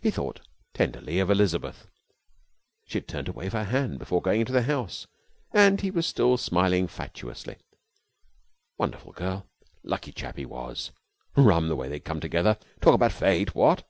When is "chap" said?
10.12-10.38